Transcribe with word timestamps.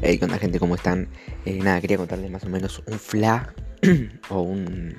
Hey, 0.00 0.16
¿qué 0.16 0.26
onda 0.26 0.38
gente? 0.38 0.60
¿Cómo 0.60 0.76
están? 0.76 1.08
Eh, 1.44 1.58
nada, 1.58 1.80
quería 1.80 1.96
contarles 1.96 2.30
más 2.30 2.44
o 2.44 2.48
menos 2.48 2.80
un 2.86 3.00
fla 3.00 3.52
o 4.30 4.42
un 4.42 4.94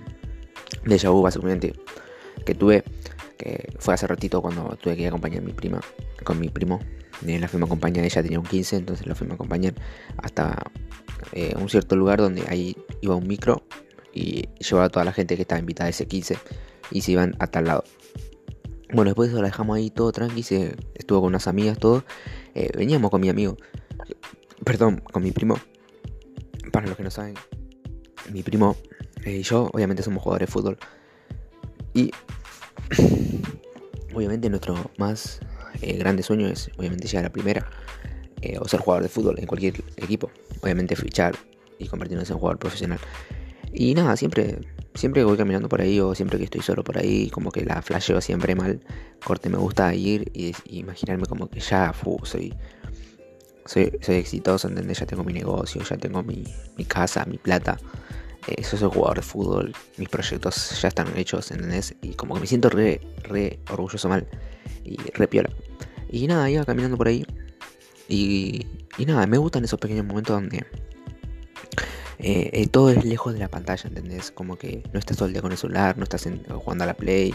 déjà 0.83 1.09
vu 1.09 1.21
básicamente 1.21 1.73
que 2.45 2.53
tuve, 2.53 2.83
que 3.37 3.71
fue 3.79 3.93
hace 3.93 4.07
ratito 4.07 4.41
cuando 4.41 4.75
tuve 4.75 4.97
que 4.97 5.03
ir 5.03 5.07
a 5.07 5.09
acompañar 5.11 5.39
a 5.39 5.45
mi 5.45 5.53
prima, 5.53 5.79
con 6.25 6.37
mi 6.37 6.49
primo. 6.49 6.81
Eh, 7.25 7.39
la 7.39 7.47
fuimos 7.47 7.67
a 7.67 7.69
acompañar, 7.69 8.03
ella 8.03 8.21
tenía 8.21 8.39
un 8.39 8.45
15, 8.45 8.75
entonces 8.75 9.07
la 9.07 9.15
fuimos 9.15 9.33
a 9.33 9.35
acompañar 9.35 9.73
hasta 10.17 10.69
eh, 11.31 11.53
un 11.57 11.69
cierto 11.69 11.95
lugar 11.95 12.19
donde 12.19 12.43
ahí 12.49 12.75
iba 12.99 13.15
un 13.15 13.25
micro 13.25 13.63
y 14.13 14.49
llevaba 14.59 14.87
a 14.87 14.89
toda 14.89 15.05
la 15.05 15.13
gente 15.13 15.37
que 15.37 15.43
estaba 15.43 15.59
invitada 15.59 15.87
a 15.87 15.91
ese 15.91 16.07
15 16.07 16.37
y 16.91 17.01
se 17.01 17.13
iban 17.13 17.37
a 17.39 17.47
tal 17.47 17.67
lado. 17.67 17.85
Bueno, 18.91 19.11
después 19.11 19.29
de 19.29 19.35
eso 19.35 19.41
la 19.41 19.47
dejamos 19.47 19.77
ahí 19.77 19.91
todo 19.91 20.11
tranqui, 20.11 20.43
se 20.43 20.75
estuvo 20.95 21.21
con 21.21 21.27
unas 21.29 21.47
amigas, 21.47 21.77
todo. 21.77 22.03
Eh, 22.53 22.69
veníamos 22.75 23.11
con 23.11 23.21
mi 23.21 23.29
amigo, 23.29 23.55
perdón, 24.63 25.01
con 25.11 25.23
mi 25.23 25.31
primo. 25.31 25.57
Para 26.71 26.87
los 26.87 26.95
que 26.97 27.03
no 27.03 27.11
saben, 27.11 27.35
mi 28.31 28.43
primo 28.43 28.75
eh, 29.25 29.37
y 29.37 29.43
yo, 29.43 29.69
obviamente, 29.73 30.03
somos 30.03 30.21
jugadores 30.21 30.47
de 30.47 30.51
fútbol. 30.51 30.77
Y 31.93 32.11
obviamente, 34.13 34.49
nuestro 34.49 34.91
más 34.97 35.39
eh, 35.81 35.97
grande 35.97 36.23
sueño 36.23 36.47
es, 36.47 36.69
obviamente, 36.77 37.07
llegar 37.07 37.25
a 37.25 37.27
la 37.27 37.33
primera 37.33 37.69
o 38.61 38.67
ser 38.69 38.79
jugador 38.79 39.03
de 39.03 39.09
fútbol 39.09 39.37
en 39.39 39.47
cualquier 39.47 39.73
equipo. 39.97 40.31
Obviamente, 40.61 40.95
fichar 40.95 41.35
y 41.77 41.87
convertirnos 41.87 42.29
en 42.29 42.37
jugador 42.37 42.59
profesional. 42.59 42.99
Y 43.73 43.93
nada, 43.93 44.15
siempre 44.15 44.59
siempre 44.99 45.23
voy 45.23 45.37
caminando 45.37 45.69
por 45.69 45.81
ahí 45.81 45.99
o 45.99 46.13
siempre 46.13 46.37
que 46.37 46.45
estoy 46.45 46.61
solo 46.61 46.83
por 46.83 46.97
ahí, 46.97 47.29
como 47.29 47.51
que 47.51 47.63
la 47.63 47.81
flasheo 47.81 48.21
siempre 48.21 48.55
mal. 48.55 48.81
Corte, 49.23 49.49
me 49.49 49.57
gusta 49.57 49.93
ir 49.95 50.31
y, 50.33 50.53
imaginarme 50.65 51.25
como 51.25 51.49
que 51.49 51.59
ya 51.59 51.93
soy, 52.23 52.53
soy, 53.65 53.91
soy, 54.01 54.15
exitoso, 54.15 54.67
¿entendés? 54.67 54.99
Ya 54.99 55.05
tengo 55.05 55.23
mi 55.23 55.33
negocio, 55.33 55.81
ya 55.83 55.97
tengo 55.97 56.23
mi, 56.23 56.43
casa, 56.87 57.25
mi 57.25 57.37
plata. 57.37 57.77
Eh, 58.47 58.63
soy 58.63 58.79
jugador 58.79 59.17
de 59.17 59.21
fútbol, 59.21 59.73
mis 59.97 60.09
proyectos 60.09 60.81
ya 60.81 60.87
están 60.87 61.15
hechos, 61.17 61.51
¿entendés? 61.51 61.95
Y 62.01 62.13
como 62.13 62.35
que 62.35 62.41
me 62.41 62.47
siento 62.47 62.69
re, 62.69 63.01
re 63.23 63.59
orgulloso 63.69 64.09
mal 64.09 64.27
y 64.83 64.97
re 65.13 65.27
piola. 65.27 65.49
Y 66.09 66.27
nada, 66.27 66.49
iba 66.49 66.65
caminando 66.65 66.97
por 66.97 67.07
ahí. 67.07 67.25
Y, 68.07 68.65
y 68.97 69.05
nada, 69.05 69.27
me 69.27 69.37
gustan 69.37 69.63
esos 69.63 69.79
pequeños 69.79 70.05
momentos 70.05 70.35
donde 70.35 70.65
eh, 72.21 72.49
eh, 72.51 72.67
todo 72.67 72.89
es 72.89 73.05
lejos 73.05 73.33
de 73.33 73.39
la 73.39 73.47
pantalla, 73.47 73.87
¿entendés? 73.87 74.31
Como 74.31 74.57
que 74.57 74.83
no 74.91 74.99
estás 74.99 75.15
todo 75.15 75.29
el 75.29 75.41
con 75.41 75.53
el 75.53 75.57
celular, 75.57 75.97
no 75.97 76.03
estás 76.03 76.27
jugando 76.49 76.83
a 76.83 76.87
la 76.87 76.93
play, 76.93 77.33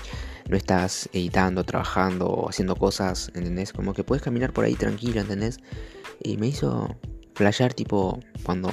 no 0.48 0.58
estás 0.58 1.08
editando, 1.14 1.64
trabajando 1.64 2.46
haciendo 2.50 2.76
cosas, 2.76 3.30
¿entendés? 3.34 3.72
Como 3.72 3.94
que 3.94 4.04
puedes 4.04 4.22
caminar 4.22 4.52
por 4.52 4.66
ahí 4.66 4.74
tranquilo, 4.74 5.22
¿entendés? 5.22 5.58
Y 6.22 6.36
me 6.36 6.48
hizo 6.48 6.94
flashear 7.34 7.72
tipo 7.72 8.20
cuando 8.42 8.70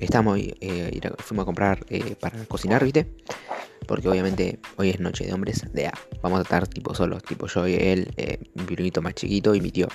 estábamos, 0.00 0.38
eh, 0.40 1.00
fuimos 1.18 1.44
a 1.44 1.46
comprar 1.46 1.86
para 2.18 2.44
cocinar, 2.46 2.82
¿viste? 2.82 3.14
Porque 3.86 4.08
obviamente 4.08 4.58
hoy 4.76 4.90
es 4.90 4.98
noche 4.98 5.24
de 5.24 5.34
hombres 5.34 5.72
de 5.72 5.86
A. 5.86 5.94
Vamos 6.20 6.40
a 6.40 6.42
estar 6.42 6.66
tipo 6.66 6.94
solos, 6.96 7.22
tipo 7.22 7.46
yo 7.46 7.68
y 7.68 7.74
él, 7.74 8.12
mi 8.54 8.64
piruito 8.64 9.00
más 9.02 9.14
chiquito 9.14 9.54
y 9.54 9.60
mi 9.60 9.70
tío. 9.70 9.86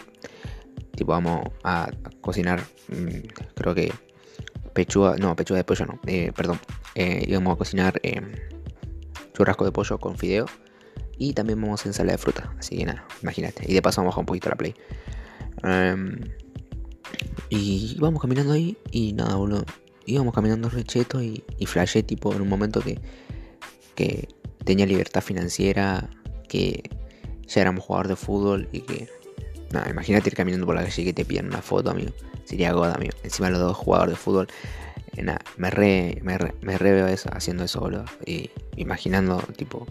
Tipo 0.95 1.11
vamos 1.11 1.49
a, 1.63 1.91
cocinar, 2.21 2.61
mm, 2.87 3.27
creo 3.55 3.75
que 3.75 3.91
pechuga, 4.79 5.17
no, 5.17 5.35
pechuga 5.35 5.57
de 5.57 5.65
pollo 5.65 5.85
no, 5.85 5.99
eh, 6.07 6.31
perdón, 6.33 6.57
eh, 6.95 7.25
íbamos 7.27 7.53
a 7.53 7.57
cocinar 7.57 7.99
eh, 8.01 8.21
churrasco 9.33 9.65
de 9.65 9.73
pollo 9.73 9.97
con 9.97 10.17
fideo 10.17 10.45
y 11.17 11.33
también 11.33 11.61
vamos 11.61 11.85
a 11.85 11.89
ensalada 11.89 12.13
de 12.13 12.17
fruta, 12.17 12.53
así 12.57 12.77
que 12.77 12.85
nada, 12.85 13.05
imagínate, 13.21 13.69
y 13.69 13.73
de 13.73 13.81
paso 13.81 13.99
vamos 13.99 14.15
a 14.15 14.21
un 14.21 14.25
poquito 14.25 14.47
la 14.47 14.55
play. 14.55 14.73
Em, 15.63 16.17
y 17.49 17.95
íbamos 17.97 18.21
caminando 18.21 18.53
ahí 18.53 18.77
y 18.91 19.11
nada, 19.11 19.35
boludo, 19.35 19.65
íbamos 20.05 20.33
caminando 20.33 20.69
recheto 20.69 21.21
y, 21.21 21.43
y 21.57 21.65
flashé 21.65 22.01
tipo 22.01 22.33
en 22.33 22.41
un 22.41 22.47
momento 22.47 22.79
que, 22.79 23.01
que 23.95 24.29
tenía 24.63 24.85
libertad 24.85 25.19
financiera, 25.19 26.09
que 26.47 26.89
ya 27.47 27.61
éramos 27.61 27.83
jugador 27.83 28.07
de 28.07 28.15
fútbol 28.15 28.69
y 28.71 28.79
que, 28.81 29.09
nada, 29.71 29.89
imagínate 29.89 30.29
ir 30.29 30.35
caminando 30.35 30.65
por 30.65 30.75
la 30.75 30.83
calle 30.83 31.01
y 31.01 31.05
que 31.05 31.13
te 31.13 31.25
piden 31.25 31.47
una 31.47 31.61
foto, 31.61 31.91
amigo. 31.91 32.11
Sería 32.45 32.73
God, 32.73 32.91
amigo. 32.95 33.13
Encima 33.23 33.49
los 33.49 33.59
dos 33.59 33.77
jugadores 33.77 34.13
de 34.13 34.17
fútbol. 34.17 34.47
Eh, 35.15 35.23
nada, 35.23 35.39
me 35.57 35.69
re, 35.69 36.21
me 36.23 36.77
veo 36.77 37.07
eso, 37.07 37.29
haciendo 37.33 37.63
eso, 37.63 37.79
boludo. 37.79 38.05
Y 38.25 38.49
imaginando, 38.75 39.37
tipo, 39.55 39.85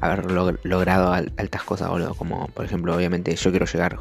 haber 0.00 0.30
logrado 0.30 1.12
altas 1.12 1.62
cosas, 1.64 1.90
boludo. 1.90 2.14
Como, 2.14 2.48
por 2.48 2.64
ejemplo, 2.64 2.94
obviamente 2.94 3.34
yo 3.34 3.50
quiero 3.50 3.66
llegar 3.66 3.98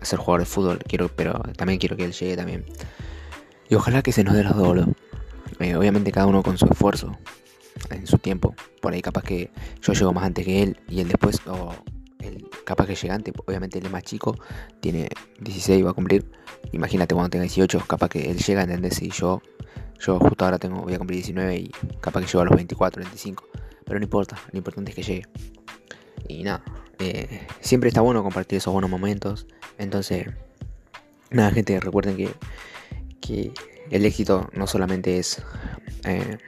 a 0.00 0.04
ser 0.04 0.18
jugador 0.18 0.40
de 0.40 0.46
fútbol, 0.46 0.78
quiero, 0.86 1.08
pero 1.08 1.40
también 1.56 1.78
quiero 1.78 1.96
que 1.96 2.04
él 2.04 2.12
llegue 2.12 2.36
también. 2.36 2.64
Y 3.68 3.74
ojalá 3.74 4.02
que 4.02 4.12
se 4.12 4.24
nos 4.24 4.34
dé 4.34 4.44
los 4.44 4.56
dos, 4.56 4.66
boludo. 4.66 4.94
Eh, 5.60 5.76
obviamente 5.76 6.10
cada 6.10 6.26
uno 6.26 6.42
con 6.42 6.58
su 6.58 6.66
esfuerzo, 6.66 7.16
en 7.90 8.06
su 8.06 8.18
tiempo. 8.18 8.54
Por 8.80 8.92
ahí 8.92 9.02
capaz 9.02 9.22
que 9.22 9.50
yo 9.80 9.92
llego 9.92 10.12
más 10.12 10.24
antes 10.24 10.44
que 10.44 10.62
él 10.62 10.78
y 10.88 11.00
él 11.00 11.08
después, 11.08 11.40
o 11.46 11.74
el 12.22 12.48
capaz 12.64 12.86
que 12.86 12.94
llegante, 12.94 13.32
obviamente 13.46 13.78
es 13.78 13.90
más 13.90 14.02
chico, 14.02 14.36
tiene 14.80 15.08
16, 15.40 15.84
va 15.84 15.90
a 15.90 15.94
cumplir. 15.94 16.30
Imagínate 16.72 17.14
cuando 17.14 17.30
tenga 17.30 17.42
18, 17.42 17.84
capaz 17.86 18.08
que 18.08 18.30
él 18.30 18.38
llega, 18.38 18.62
¿entendés? 18.62 19.02
Y 19.02 19.10
yo, 19.10 19.42
yo 19.98 20.18
justo 20.18 20.44
ahora 20.44 20.58
tengo, 20.58 20.82
voy 20.82 20.94
a 20.94 20.98
cumplir 20.98 21.18
19 21.18 21.56
y 21.56 21.70
capaz 22.00 22.20
que 22.20 22.26
llego 22.26 22.40
a 22.40 22.44
los 22.44 22.56
24, 22.56 23.02
25. 23.02 23.44
Pero 23.84 23.98
no 23.98 24.04
importa, 24.04 24.38
lo 24.52 24.58
importante 24.58 24.90
es 24.90 24.96
que 24.96 25.02
llegue. 25.02 25.26
Y 26.28 26.42
nada, 26.44 26.62
eh, 26.98 27.46
siempre 27.60 27.88
está 27.88 28.00
bueno 28.00 28.22
compartir 28.22 28.58
esos 28.58 28.72
buenos 28.72 28.90
momentos. 28.90 29.46
Entonces, 29.78 30.28
nada, 31.30 31.50
gente, 31.50 31.78
recuerden 31.80 32.16
que, 32.16 32.30
que 33.20 33.52
el 33.90 34.06
éxito 34.06 34.48
no 34.54 34.66
solamente 34.66 35.18
es... 35.18 35.42
Eh, 36.04 36.38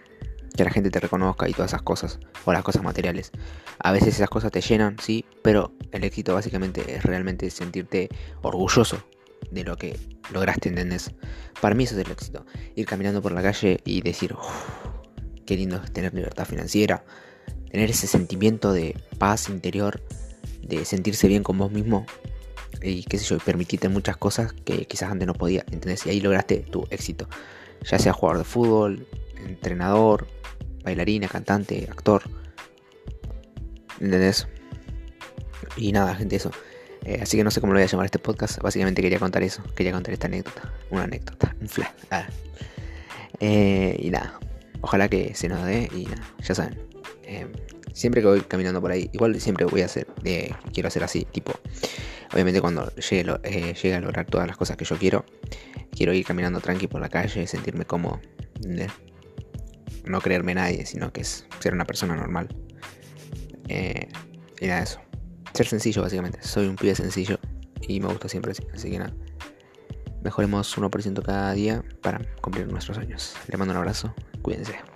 que 0.56 0.64
la 0.64 0.70
gente 0.70 0.90
te 0.90 1.00
reconozca 1.00 1.48
y 1.48 1.52
todas 1.52 1.70
esas 1.72 1.82
cosas, 1.82 2.20
o 2.44 2.52
las 2.52 2.62
cosas 2.62 2.82
materiales. 2.82 3.32
A 3.78 3.92
veces 3.92 4.14
esas 4.14 4.30
cosas 4.30 4.52
te 4.52 4.60
llenan, 4.60 4.96
sí, 5.00 5.24
pero 5.42 5.72
el 5.92 6.04
éxito 6.04 6.34
básicamente 6.34 6.94
es 6.94 7.02
realmente 7.02 7.50
sentirte 7.50 8.08
orgulloso 8.42 9.02
de 9.50 9.64
lo 9.64 9.76
que 9.76 9.98
lograste, 10.32 10.68
¿entendés? 10.68 11.10
Para 11.60 11.74
mí 11.74 11.84
eso 11.84 11.98
es 11.98 12.04
el 12.04 12.12
éxito. 12.12 12.46
Ir 12.76 12.86
caminando 12.86 13.20
por 13.20 13.32
la 13.32 13.42
calle 13.42 13.80
y 13.84 14.00
decir, 14.02 14.34
qué 15.44 15.56
lindo 15.56 15.80
es 15.82 15.92
tener 15.92 16.14
libertad 16.14 16.44
financiera, 16.44 17.04
tener 17.70 17.90
ese 17.90 18.06
sentimiento 18.06 18.72
de 18.72 18.96
paz 19.18 19.48
interior, 19.48 20.00
de 20.62 20.84
sentirse 20.84 21.28
bien 21.28 21.42
con 21.42 21.58
vos 21.58 21.70
mismo 21.70 22.06
y 22.82 23.02
qué 23.04 23.18
sé 23.18 23.24
yo, 23.24 23.38
permitirte 23.38 23.88
muchas 23.88 24.16
cosas 24.16 24.52
que 24.52 24.86
quizás 24.86 25.10
antes 25.10 25.26
no 25.26 25.34
podía, 25.34 25.64
¿entendés? 25.70 26.06
Y 26.06 26.10
ahí 26.10 26.20
lograste 26.20 26.58
tu 26.58 26.86
éxito. 26.90 27.28
Ya 27.82 27.98
sea 27.98 28.12
jugador 28.12 28.38
de 28.38 28.44
fútbol, 28.44 29.06
entrenador, 29.46 30.26
bailarina, 30.84 31.28
cantante, 31.28 31.88
actor. 31.90 32.22
¿Entendés? 34.00 34.46
Y 35.76 35.92
nada, 35.92 36.14
gente, 36.14 36.36
eso. 36.36 36.50
Eh, 37.04 37.18
así 37.20 37.36
que 37.36 37.44
no 37.44 37.50
sé 37.50 37.60
cómo 37.60 37.72
lo 37.72 37.78
voy 37.78 37.84
a 37.84 37.86
llamar 37.86 38.06
este 38.06 38.18
podcast. 38.18 38.58
Básicamente 38.60 39.02
quería 39.02 39.18
contar 39.18 39.42
eso. 39.42 39.62
Quería 39.74 39.92
contar 39.92 40.14
esta 40.14 40.26
anécdota. 40.26 40.72
Una 40.90 41.04
anécdota. 41.04 41.54
Un 41.60 41.68
flash. 41.68 41.90
Eh, 43.40 43.96
y 43.98 44.10
nada. 44.10 44.38
Ojalá 44.80 45.08
que 45.08 45.34
se 45.34 45.48
nos 45.48 45.64
dé. 45.64 45.88
Y 45.94 46.04
nada, 46.06 46.22
ya 46.40 46.54
saben. 46.54 46.78
Eh, 47.24 47.46
siempre 47.92 48.22
que 48.22 48.28
voy 48.28 48.40
caminando 48.42 48.80
por 48.80 48.90
ahí. 48.90 49.10
Igual 49.12 49.38
siempre 49.40 49.66
voy 49.66 49.82
a 49.82 49.86
hacer. 49.86 50.06
quiero 50.72 50.88
hacer 50.88 51.04
así. 51.04 51.26
Tipo. 51.30 51.52
Obviamente 52.32 52.60
cuando 52.60 52.90
llegue, 52.96 53.74
llegue, 53.74 53.94
a 53.94 54.00
lograr 54.00 54.26
todas 54.26 54.46
las 54.46 54.56
cosas 54.56 54.76
que 54.76 54.84
yo 54.84 54.96
quiero. 54.96 55.24
Quiero 55.92 56.12
ir 56.12 56.24
caminando 56.24 56.60
tranqui 56.60 56.86
por 56.86 57.00
la 57.00 57.08
calle. 57.08 57.46
Sentirme 57.46 57.84
cómodo. 57.84 58.20
¿entendés? 58.56 58.92
No 60.04 60.20
creerme 60.20 60.54
nadie, 60.54 60.86
sino 60.86 61.12
que 61.12 61.22
es 61.22 61.46
ser 61.60 61.74
una 61.74 61.84
persona 61.84 62.14
normal. 62.16 62.48
Eh, 63.68 64.08
y 64.60 64.66
nada, 64.66 64.82
eso. 64.82 65.00
Ser 65.52 65.66
sencillo, 65.66 66.02
básicamente. 66.02 66.42
Soy 66.42 66.66
un 66.66 66.76
pibe 66.76 66.94
sencillo 66.94 67.38
y 67.80 68.00
me 68.00 68.08
gusta 68.08 68.28
siempre 68.28 68.52
así. 68.52 68.66
Así 68.74 68.90
que 68.90 68.98
nada. 68.98 69.14
Mejoremos 70.22 70.76
1% 70.78 71.22
cada 71.22 71.52
día 71.52 71.84
para 72.02 72.20
cumplir 72.40 72.66
nuestros 72.66 72.96
sueños. 72.96 73.34
Le 73.48 73.56
mando 73.56 73.72
un 73.72 73.78
abrazo. 73.78 74.14
Cuídense. 74.42 74.93